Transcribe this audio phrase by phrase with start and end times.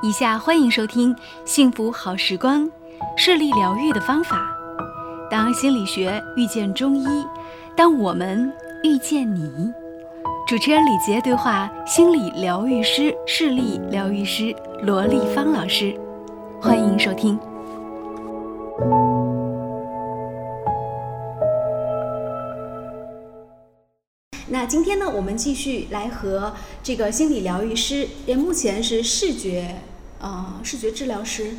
[0.00, 1.12] 以下欢迎收听
[1.44, 2.64] 《幸福好时光》，
[3.16, 4.48] 视力疗愈的方法。
[5.28, 7.26] 当心理学遇见中医，
[7.76, 8.52] 当我们
[8.84, 9.72] 遇见你。
[10.46, 15.98] 主持人李杰对话心理疗愈师、视力疗愈师罗丽芳老师，
[16.60, 17.36] 欢迎收听。
[24.50, 29.82] 那今天呢，我们继续来和这个心理疗愈师，也目前是视觉，
[30.20, 31.56] 呃，视觉治疗师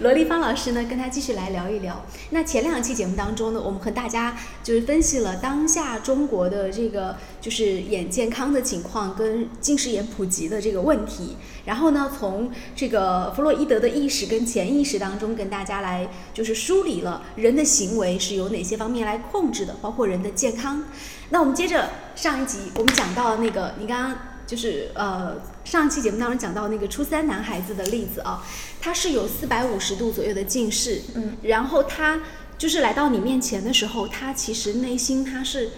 [0.00, 2.04] 罗丽芳老师呢，跟他继续来聊一聊。
[2.30, 11.36] 那前两期节目当中呢，我们和大家就是分析了当下中国的这个就是眼健康的情况跟近视眼普及的这个问题。
[11.66, 20.82] 然后呢，从这个弗洛伊德的意识跟潜意识当中，跟大家来就是梳理了人的行为是由哪些方面来控制的，包括人的健康。
[21.30, 24.18] 那我们接着上一集，我们讲到那个，你刚刚
[24.52, 28.44] 就是呃上一期节目当中讲到那个初三男孩子的例子啊，
[28.82, 32.20] 他是有四百五十度左右的近视，嗯，然后他
[32.58, 35.70] 就是来到你面前的时候，他其实内心他是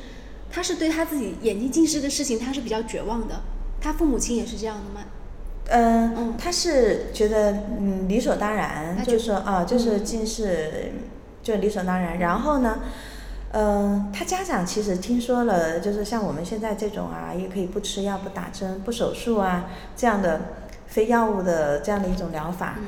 [0.50, 3.42] 他是对他自己眼睛近视的事情他是比较绝望的，
[3.80, 5.06] 他父母亲也是这样的吗？
[5.70, 10.92] 嗯，他是觉得嗯理所当然，他就是说啊，就是近视
[11.44, 12.80] 就理所当然，然后呢？
[12.82, 12.90] 嗯，
[14.12, 20.40] 他家长其实听说了，就是像我们现在这种啊，也可以不吃药、不打针、不手术啊，这样的
[20.88, 22.78] 非药物的这样的一种疗法，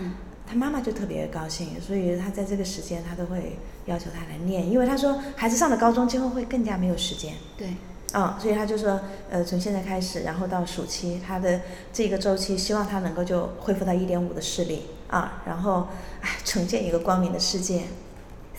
[0.47, 7.34] 他妈妈就特别高兴，所以他在这个时间他都会要求他来念，因为他说孩子上了高中之后会更加没有时间。
[7.56, 7.69] 对。
[8.14, 11.61] 嗯，所以他就说，呃，从现在开始，然后到暑期，他的
[11.92, 15.89] 这个周期，希望他能够就恢复到一点五的视力啊，然后
[16.23, 17.83] 哎，呈现一个光明的世界。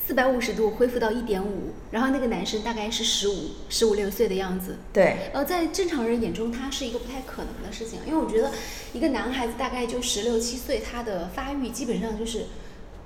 [0.07, 3.33] 四百五十度恢复到一点五，然后那个男生大概是十五
[3.67, 4.77] 十五六岁的样子。
[4.93, 5.17] 对。
[5.33, 8.49] 呃，在正常人眼中，他是一个不太可能的事情，因为我觉得
[8.93, 12.45] 一个男孩子大概就十六七岁，他的发育基本上就是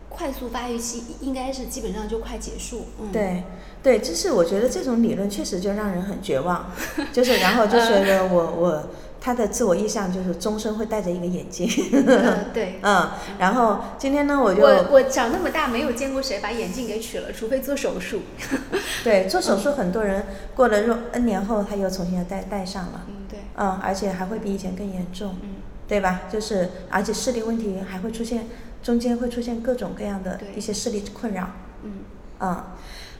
[0.09, 2.85] 快速发育期，应该是基本上就快结束。
[3.01, 3.11] 嗯。
[3.11, 3.43] 对
[3.81, 6.71] 对，就是我觉得这种理论确实就让人很绝望，
[7.11, 8.89] 就是然后就觉得我我。
[9.23, 11.69] 他的自我意向就是终身会戴着一个眼镜。
[12.51, 12.79] 对。
[12.83, 18.21] 嗯，然后今天呢，我就我我长那么大没有见过谁把眼镜给取了，除非做手术。
[19.05, 23.03] 对，做手术很多人过了若 N 年后他又重新戴戴上了。
[23.07, 23.39] 嗯，对。
[23.55, 25.35] 嗯，而且还会比以前更严重。
[25.43, 25.49] 嗯。
[25.87, 26.21] 对吧？
[26.31, 28.47] 就是而且视力问题还会出现，
[28.81, 31.47] 中间会出现各种各样的一些视力困扰。
[31.83, 31.99] 嗯。
[32.39, 32.63] 嗯，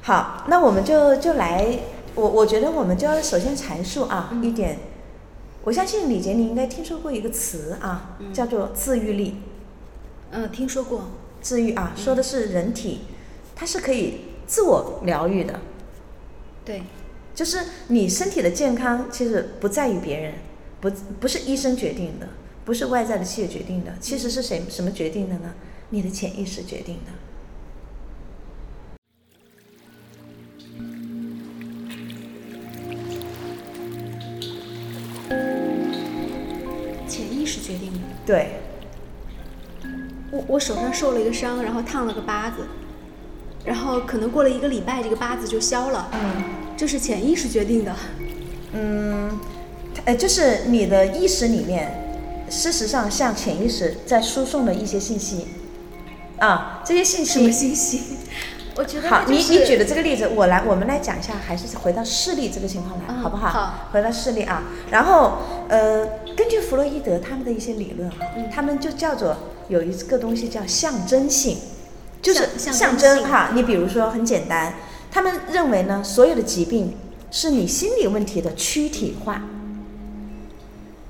[0.01, 1.79] 好，那我们就就来，
[2.15, 4.79] 我我觉得我们就要首先阐述啊一点。
[5.63, 9.35] 我相信李杰，你应该听说过一个词啊，叫做自愈力。
[10.31, 11.09] 嗯，听说过。
[11.41, 12.99] 自愈啊，说的是人体，
[13.55, 15.59] 它是可以自我疗愈的。
[16.63, 16.83] 对。
[17.33, 20.33] 就是你身体的健康，其实不在于别人，
[20.79, 22.27] 不不是医生决定的，
[22.65, 25.53] 不是外在的器械决定的，其实是谁什么决定的呢？
[25.89, 27.11] 你的潜意识决定的。
[37.59, 38.61] 决定的对，
[40.31, 42.67] 我我手上受了一个伤，然后烫了个疤子，
[43.65, 46.09] 然后可能过了一个礼拜，这个疤子就消了。
[46.13, 46.43] 嗯，
[46.77, 47.95] 这是潜意识决定的。
[48.73, 49.37] 嗯，
[50.05, 51.91] 呃，就是你的意识里面，
[52.49, 55.47] 事实上向潜意识在输送的一些信息，
[56.37, 58.17] 啊，这些信息什么信息？
[58.75, 63.49] 我觉得好，你你举的这个例子，我来，我们来讲一下，还是回到视力这个情况来，好不好？
[63.49, 64.63] 好，回到视力啊。
[64.89, 68.15] 然后，呃，根据弗洛伊德他们的一些理论啊，
[68.53, 69.35] 他们就叫做
[69.67, 71.57] 有一个东西叫象征性，
[72.21, 73.49] 就是象征哈。
[73.53, 74.75] 你比如说很简单，
[75.11, 76.95] 他们认为呢，所有的疾病
[77.29, 79.41] 是你心理问题的躯体化，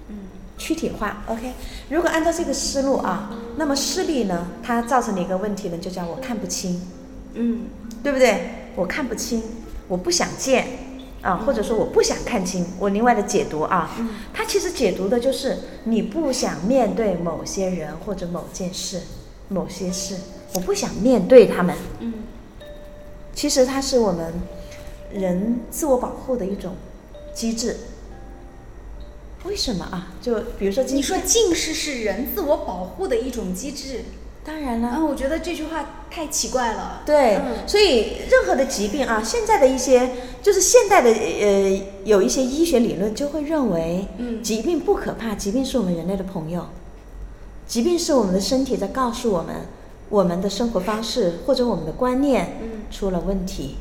[0.10, 0.16] 嗯，
[0.58, 1.24] 躯体化。
[1.28, 1.54] OK，
[1.90, 6.82] 如果按照这个思路啊，那么视力呢，它造成的一个问题呢，就叫我看不清。
[7.34, 7.68] 嗯，
[8.04, 8.70] 对不对？
[8.76, 9.42] 我看不清，
[9.88, 10.66] 我不想见
[11.22, 12.66] 啊，或者说我不想看清。
[12.80, 13.90] 我另外的解读啊，
[14.34, 19.02] 他其实解读的就是你不想面对某些人或者某件事、
[19.50, 20.16] 某些事，
[20.54, 21.76] 我不想面对他们。
[22.00, 22.14] 嗯，
[23.34, 24.34] 其实它是我们
[25.14, 26.76] 人自我保护的一种
[27.34, 27.78] 机制。
[29.44, 30.14] 为什么啊？
[30.22, 34.06] 就比如说，你说近视是人自我保护的一种机制。
[34.44, 37.04] 当然了，啊，我觉得这句话太奇怪了。
[37.06, 46.66] 对，所以任何的疾病啊，现在的一些就是现代的呃，有一些医学理论就会认为，嗯，疾病不可怕，疾病是我们人类的朋友，
[47.68, 49.68] 疾病是我们的身体在告诉我们，
[50.10, 52.58] 我们的生活方式或者我们的观念
[52.90, 53.76] 出了问题。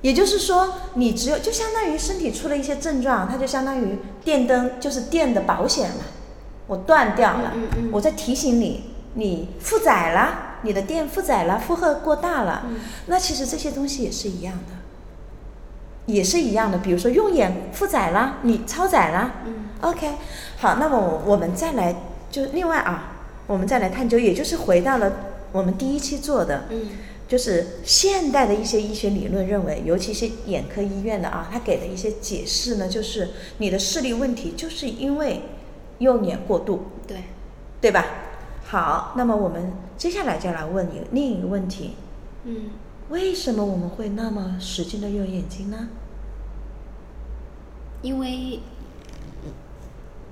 [0.00, 6.04] 也就是说，你只有就相当于身体出了一些症状，它就相当于电灯就是电的保险嘛。
[6.70, 8.84] 我断掉了，嗯嗯嗯我在提醒你，
[9.14, 12.62] 你负载了，你的电负载了，负荷过大了。
[12.68, 12.76] 嗯
[13.06, 14.74] 那其实这些东西也是一样的，
[16.06, 16.78] 也是一样的。
[16.78, 19.32] 比如说用眼负载了，你超载了。
[19.46, 20.12] 嗯 OK，
[20.58, 21.96] 好，那么我我们再来
[22.30, 23.16] 就另外啊，
[23.48, 25.12] 我们再来探究，也就是回到了
[25.50, 26.82] 我们第一期做的，嗯
[27.26, 35.42] 就是现代的一些医学理论认为，尤其是眼科医院的啊，他给的一些解释呢，就是你的视力问题就是因为
[36.00, 37.24] 用眼过度，对，
[37.80, 38.04] 对吧？
[38.66, 41.94] 好，那么我们接下来就来问你另一个问题：
[42.44, 42.70] 嗯
[43.08, 45.88] 为什么我们会那么使劲的用眼睛呢？
[48.02, 48.60] 因为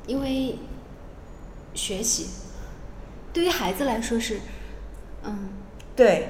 [0.07, 0.59] 因为
[1.75, 2.29] 学习
[3.33, 4.41] 对于孩子来说是，
[5.25, 5.51] 嗯
[5.95, 6.29] 对，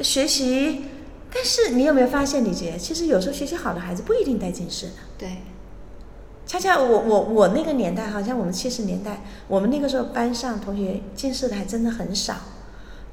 [0.00, 0.84] 学习。
[1.32, 4.92] 但是你有没有发现，李杰，其实有时候学习好的孩子不一定带近视的。
[5.16, 5.36] 对，
[6.50, 12.34] 恰恰我我我那个年代，好像我们七十年代，我们那个时候班上同学近视的还真的很少，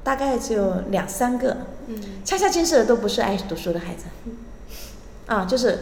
[0.02, 1.58] 大概只有两三个。
[1.86, 4.06] 嗯恰恰近视的都不是爱读书的孩子，
[5.26, 5.78] 啊，就是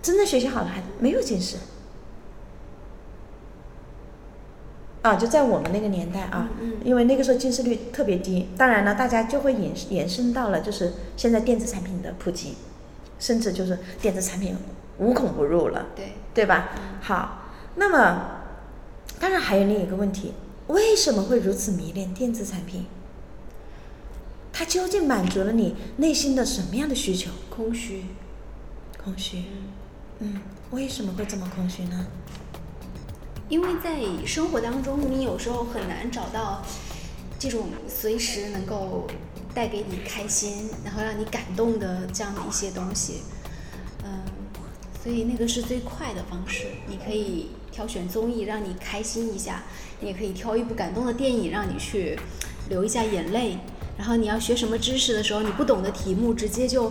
[0.00, 1.58] 真的学习好的孩子没有近视。
[5.02, 12.54] 啊，就在我们那个年代啊，嗯嗯因为那个时候近视率特别低，当然了，大家就会延延伸到了就是现在电子产品的普及，
[13.20, 14.56] 甚至就是电子产品
[14.98, 15.86] 无孔不入了。
[15.94, 16.98] 对，对吧嗯？
[17.00, 17.44] 好，
[17.76, 18.40] 那么
[19.20, 20.32] 当然还有另一个问题，
[20.66, 22.86] 为什么会如此迷恋电子产品？
[24.52, 27.30] 它究竟满足了你内心的什么样的需求？
[27.48, 28.06] 空虚，
[29.04, 29.38] 空虚。
[29.38, 30.32] 嗯。
[30.34, 30.40] 嗯，
[30.72, 32.06] 为什么会这么空虚呢？
[33.48, 36.62] 因为在生活当中，你有时候很难找到
[37.38, 39.06] 这种随时能够
[39.54, 43.22] 带给你开心，然后让你感动的这样的一些东西，
[44.04, 44.22] 嗯，
[45.02, 46.66] 所以那个是最快的方式。
[46.86, 49.62] 你可以挑选综艺让你开心一下，
[50.00, 52.18] 你也可以挑一部感动的电影让你去
[52.68, 53.58] 流一下眼泪。
[53.98, 56.90] 然后你要学什么知识的时候，你不懂的题目直接就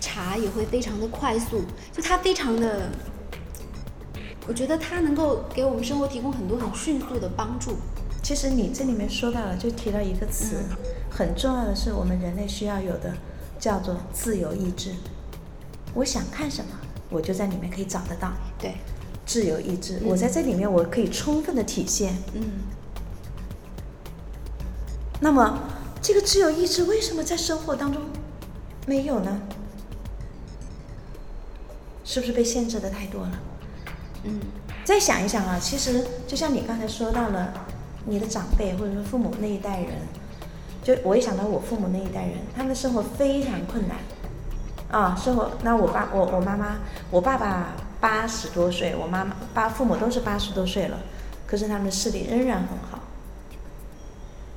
[0.00, 1.62] 查也会非常的快速，
[1.92, 2.90] 就它非常的。
[4.48, 7.76] 我觉得它能够给我们生活提供很多很迅速的帮助。
[8.24, 10.76] 其实你这里面说到了，就提到一个词，嗯
[11.14, 13.12] 很重要的是我们人类需要有的，
[13.58, 14.92] 叫做自由意志。
[15.94, 16.70] 我想看什么，
[17.10, 18.32] 我就在里面可以找得到。
[18.58, 18.76] 对，
[19.26, 22.14] 自由意志，嗯我在这里面我可以充分的体现。
[22.32, 22.42] 嗯，
[25.20, 25.60] 那么，
[26.00, 28.00] 这个自由意志为什么在生活当中
[28.86, 29.42] 没有呢？
[32.04, 33.40] 是不是被限制的太多了？
[34.24, 34.40] 嗯，
[34.84, 37.52] 再想一想啊，其实就像你刚才说到了，
[38.06, 39.90] 你的长辈或者说父母那一代人，
[40.82, 43.98] 就我一想到我父母那一代人，他们的生活非常困难
[44.90, 45.52] 啊，生活。
[45.62, 46.78] 那我爸我我妈妈，
[47.10, 50.98] 我爸爸八十多岁，我妈妈爸父母都是八十多岁了，
[51.46, 52.98] 可是他们的视力仍然很好。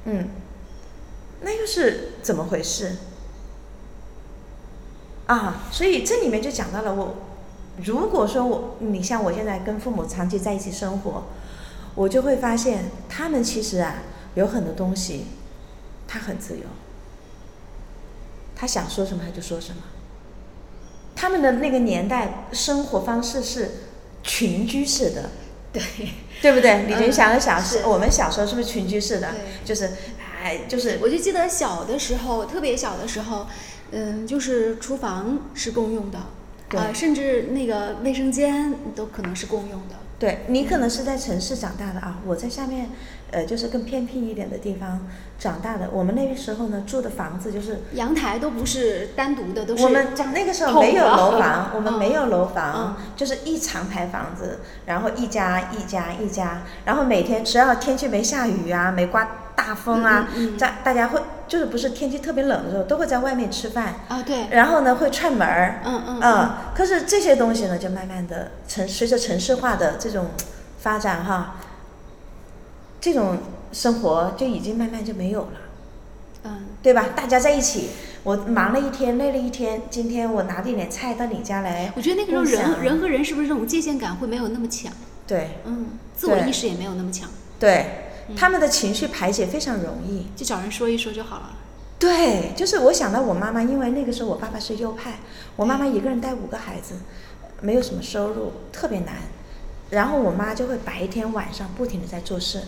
[0.05, 0.29] 嗯，
[1.41, 2.95] 那又是怎么回事？
[5.27, 7.15] 啊，所以这里面就讲到了我，
[7.83, 11.23] 如果说我你像我现在跟父母长期在一起生活，
[11.95, 14.03] 我就会发现他们其实啊
[14.35, 15.25] 有很多东西，
[16.07, 16.63] 他很自由，
[18.55, 19.81] 他想说什么他就说什么。
[21.15, 23.71] 他们的那个年代生活方式是
[24.21, 25.29] 群居式的，
[25.71, 25.81] 对，
[26.41, 26.83] 对不对？
[26.83, 29.31] 李军想了想，嗯我们小时候是不是群居式的？
[29.31, 29.91] 对就是，
[30.43, 33.47] 哎，就是我就记得小的时候，特别小的时候，
[33.91, 36.19] 嗯，就是厨房是共用的，
[36.69, 39.95] 对呃，甚至那个卫生间都可能是共用的。
[40.17, 42.89] 对你可能是在城市长大的啊，我在下面，
[43.31, 45.05] 呃，就是更偏僻一点的地方
[45.37, 45.89] 长大的。
[45.91, 70.27] 我们那个时候呢，住的房子就是阳台都不是单独的，都是我们那个时候没有楼房， 我们没有楼嗯房，就是一长排房子，然后一家一家一家，然后每天只要天气没下雨啊，没刮大风啊，在大家会就是不是天气特别冷的时候，都会在外面吃饭，啊，对，然后呢会串门儿，嗯嗯嗯，可是这些东西呢，就慢慢的城随着城市化的这种
[70.79, 71.55] 发展哈，
[72.99, 73.37] 这种
[73.71, 75.51] 生活就已经慢慢就没有了。
[76.43, 77.05] 嗯，对吧？
[77.15, 77.89] 大家在一起，
[78.23, 84.91] 我忙了一天，累了一天，今天我拿点点菜到你家来，我觉得那个时候人人和人是不是这种界限感会没有那么强？
[85.25, 85.57] 对。
[85.65, 87.27] 嗯，自我意识也没有那么强，
[87.59, 90.27] 对，嗯他们的情绪排解非常容易。
[90.35, 91.49] 就找人说一说就好了。
[91.97, 95.19] 对，就是我想到我妈妈，因为那个时候我爸爸是右派，
[95.55, 96.95] 我妈妈一个人带五个孩子，
[97.61, 99.15] 没有什么收入，特别难。
[99.91, 102.63] 然后我妈就会白天晚上不停的在做事，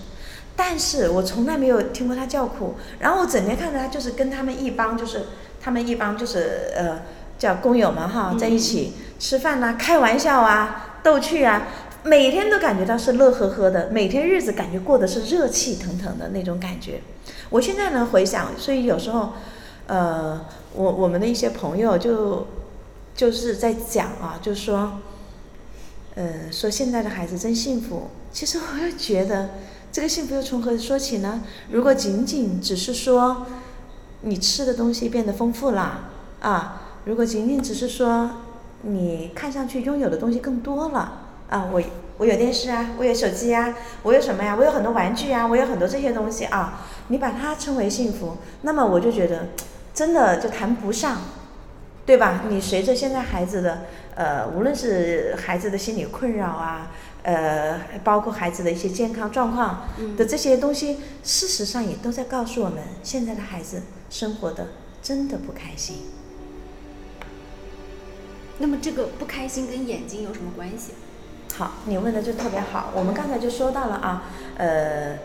[0.55, 2.75] 但是我从来没有听过她叫苦。
[2.99, 5.25] 然后我整天看着她就是跟他们一帮就是
[5.59, 7.01] 他们一帮就是呃
[7.37, 11.67] 叫工友们哈嗯在一起吃饭呐、开玩笑啊、逗趣啊。
[12.07, 17.01] 每天都感觉到是乐呵呵的，每天日子感觉过得是热气腾腾的那种感觉。
[17.49, 19.33] 我现在呢回想，所以有时候，
[19.87, 22.47] 呃，我我们的一些朋友就
[23.13, 24.99] 就是在讲啊，就说，
[26.15, 28.07] 呃，说现在的孩子真幸福。
[28.31, 29.49] 其实我又觉得，
[29.91, 31.43] 这个幸福又从何说起呢？
[31.71, 33.45] 如果仅仅只是说
[34.21, 36.09] 你吃的东西变得丰富了
[36.39, 38.31] 啊，如果仅仅只是说
[38.83, 41.81] 你看上去拥有的东西更多了啊，我
[42.17, 43.73] 我有电视啊，我有手机啊，
[44.03, 44.55] 我有什么呀？
[44.57, 46.85] 我有很多玩具啊，我有很多这些东西啊。
[47.09, 49.47] 你把它称为幸福，那么我就觉得
[49.93, 51.21] 真的就谈不上，
[52.05, 52.43] 对吧？
[52.49, 53.85] 你随着现在孩子的
[54.15, 56.91] 呃，无论是孩子的心理困扰啊，
[57.23, 59.87] 呃，包括孩子的一些健康状况
[60.17, 64.67] 的这些东西，事实上也都在告诉我们，现在的孩子生活的
[65.01, 65.97] 真的不开心。
[68.57, 70.91] 那么这个不开心跟眼睛有什么关系？
[71.57, 72.91] 好，你问的就特别好。
[72.93, 74.23] 我们刚才就说到了啊，
[74.57, 75.17] 呃。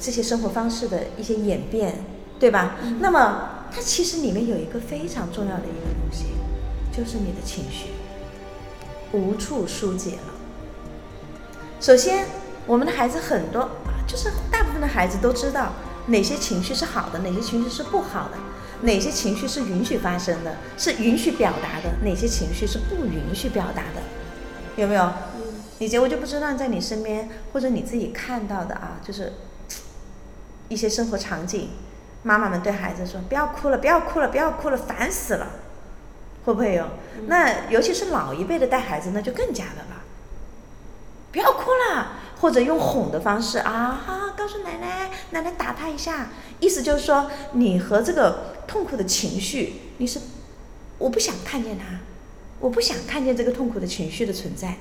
[0.00, 2.06] 这些生活方式的一些演变，
[2.40, 2.76] 对吧？
[3.00, 6.28] 那么它其实里面有一个非常重要的一个东西，
[6.90, 7.88] 就是你的情绪
[9.12, 10.32] 无处疏解了。
[11.82, 12.24] 首先，
[12.66, 13.68] 我们的孩子很多，
[14.06, 15.74] 就是大部分的孩子都知道
[16.06, 18.38] 哪些情绪是好的，哪些情绪是不好的，
[18.80, 24.00] 哪些情绪是允许发生的，是允许表达的，哪些情绪是不允许表达的，
[24.76, 25.12] 有没有？
[25.84, 29.34] 李姐，我就不知道在你身边或者你自己看到的啊，就是。
[30.70, 31.68] 一些生活场景，
[32.22, 35.46] 妈妈们对孩子说：“不要哭了，不要哭了，不要哭了，烦死了。”
[36.46, 36.86] 会不会有？
[37.26, 40.02] 那尤其是老一辈的带孩子，那就更加的了。
[41.32, 50.18] 不要哭了，或者用哄的方式啊，好，告诉奶奶，奶奶打他一下，意思就是说，你和这个痛苦的情绪，你是
[50.96, 51.84] 我不想看见他，
[52.58, 54.78] 我不想看见这个痛苦的情绪的存在。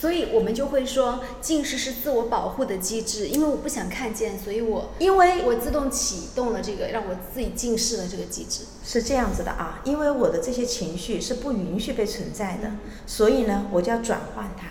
[0.00, 9.80] 所以我们就会说，近视是自我保护的机制，因为我不想看见，所以我因为我自动启动了这个让我自己近视的这个机制，是这样子的啊。
[9.84, 12.72] 因为我的这些情绪是不允许被存在的，
[13.06, 14.68] 所以呢，我就要转换它，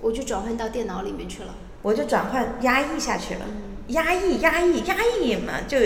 [0.00, 3.46] 我就转换到电脑里面去了，我就转换压抑下去了，
[3.88, 5.76] 压抑压抑压抑嘛，就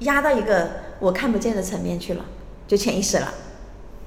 [0.00, 0.70] 压到一个
[1.00, 2.24] 我看不见的层面去了，
[2.68, 3.34] 就潜意识了。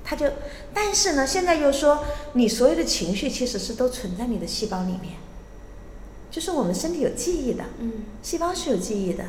[0.03, 0.25] 他就，
[0.73, 2.03] 但是呢，现在又说
[2.33, 5.13] 你所有的情绪其实是都存在你的细胞里面，
[6.29, 7.91] 就是我们身体有记忆的，嗯，
[8.21, 9.25] 细胞是有记忆的。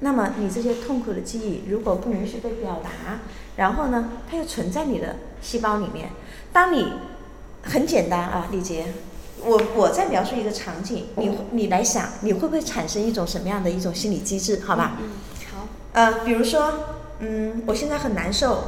[0.00, 3.20] 那么你这些痛苦的记忆如果不允许被表达，
[3.56, 6.10] 然后呢，它又存在你的细胞里面。
[6.52, 6.92] 当你
[7.62, 8.86] 很简单啊，李杰，
[9.40, 14.60] 我我在描述一个场景，你你来想，你会不会产生一种什么样的一种心理机制？
[14.66, 14.98] 好吧？
[15.00, 15.10] 嗯，
[15.52, 15.68] 好。
[15.92, 16.72] 呃，比如说，
[17.20, 18.64] 嗯，我现在很难受。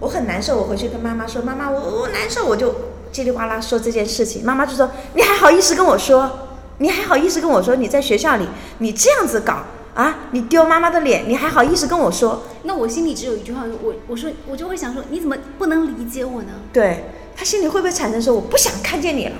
[0.00, 2.72] 我很难受，我回去跟妈妈说：“妈妈，我我难受。”我就
[3.12, 6.30] 叽里呱啦说这件事情，妈妈就说：“你还好意思跟我说？
[6.78, 7.74] 你还好意思跟我说？
[7.74, 8.46] 你在学校里
[8.78, 9.64] 你这样子搞
[9.94, 10.20] 啊？
[10.30, 17.04] 你丢妈妈的脸，你还好意思跟我说？”那我心里只有一句话，我我说我就会想说：“你怎么不能理解我呢？”对
[17.36, 19.36] 他心里会不会产生说：“我不想看见你了。”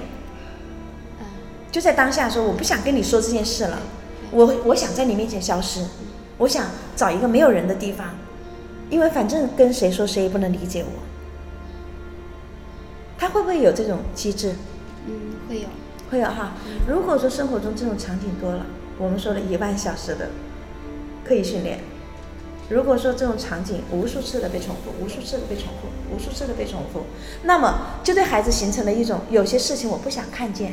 [1.71, 3.79] 就在当下说：“我不想跟你说这件事了，
[4.33, 5.85] 我我想在你面前消失，
[6.39, 6.65] 我想
[6.97, 8.09] 找一个没有人的地方。”
[8.91, 11.03] 因为反正跟谁说谁也不能理解我，
[13.19, 14.55] 他会不会有这种机制？
[15.07, 15.13] 嗯，
[15.49, 15.69] 会有，
[16.11, 16.55] 会有哈。
[16.87, 18.67] 如果说生活中这种场景多了，
[18.99, 20.31] 我们说了一万小时的
[21.25, 21.81] 刻意训练，
[22.69, 27.03] 如果说这种场景无数次的被重复，无数次的被重复，无数次的被重复，
[27.43, 30.73] 那么就对孩子形成了一种有些事情我不想看见，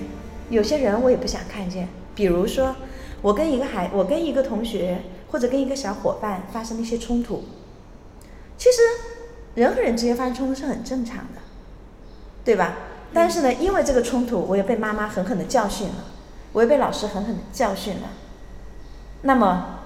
[0.50, 1.90] 有些人我也不想看见。
[2.16, 2.76] 比如说，
[3.22, 7.44] 我跟一个孩，我跟一个同学或者跟一个小伙伴发生了一些冲突。
[8.58, 8.82] 其实，
[9.56, 11.42] 人和人之间发生冲突是很正常的，
[12.44, 12.76] 对吧？
[13.14, 16.06] 但是呢，因为这个冲突，我也被妈妈狠狠的教训了，
[16.54, 18.10] 我也被老师狠狠的教训了。
[19.22, 19.80] 那么，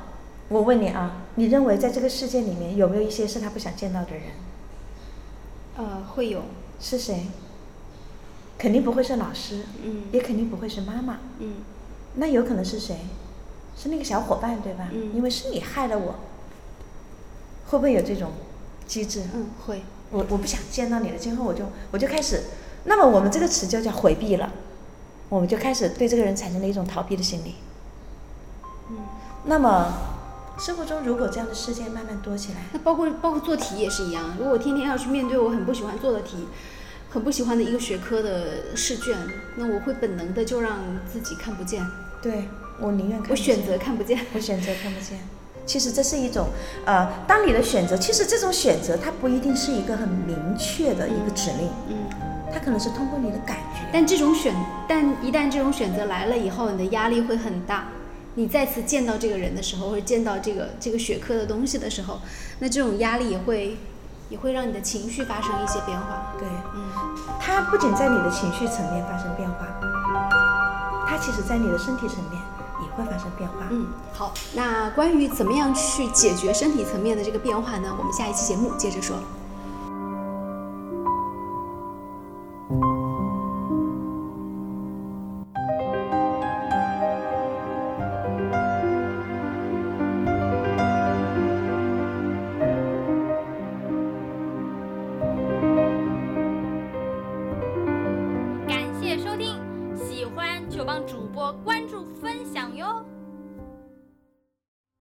[0.47, 4.23] 我问你啊，你认为在这个世界里面有没有一些是他不想见到的人？
[5.77, 6.43] 呃，会有。
[6.81, 7.27] 是谁？
[8.57, 11.55] 肯定不会是老师，嗯，也肯定不会是妈妈，嗯，
[12.13, 12.95] 那有可能是谁？
[13.77, 14.87] 是那个小伙伴，对吧？
[14.93, 16.15] 嗯，因为是你害了我，
[17.67, 18.31] 会不会有这种？
[18.89, 22.41] 机制，嗯，会，我我不想见到你了，今后我就我就开始，
[22.85, 24.51] 那么我们这个词就叫回避了，
[25.29, 27.55] 我们就开始对这个人产生了一种逃避的心理，
[28.89, 28.97] 嗯，
[29.45, 29.93] 那么
[30.57, 36.47] 生活中如果这样的事件慢慢多起来，那包括包括做题也是一样，如果我天天要去面对我很不喜欢做的题，
[37.11, 39.15] 很不喜欢的一个学科的试卷，
[39.57, 41.85] 那我会本能的就让自己看不见，
[42.23, 45.19] 对我宁愿看，我选择看不见，我选择看不见。
[45.69, 46.47] 其实这是一种，
[46.83, 51.95] 呃，当你的选择，其实这种选择它不一定是一个很明确的一个指令，嗯，
[52.51, 53.81] 它可能是通过你的感觉。
[53.93, 54.51] 但这种选，
[54.87, 57.89] 但一旦这种选择来了以后，你的压力会很大。
[58.33, 62.19] 你再次见到这个人的时候，或者见到这个这个学科的东西的时候，
[62.57, 63.77] 那这种压力也会
[64.29, 66.33] 也会让你的情绪发生一些变化。
[66.39, 66.89] 对，嗯，
[67.39, 69.67] 它不仅在你的情绪层面发生变化，
[71.07, 72.41] 它其实在你的身体层面
[72.81, 73.55] 也会发生变化。
[73.69, 77.95] 嗯，好，那关于怎么样去解决身体层面的这个变化呢？
[77.97, 79.17] 我们下一期节目接着说。